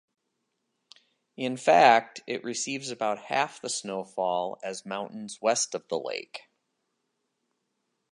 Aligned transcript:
In 1.37 1.57
fact, 1.57 2.21
it 2.25 2.43
receives 2.43 2.89
about 2.89 3.25
half 3.25 3.61
the 3.61 3.69
snowfall 3.69 4.57
as 4.63 4.83
mountains 4.83 5.37
west 5.43 5.75
of 5.75 5.87
the 5.89 5.99
lake. 5.99 6.47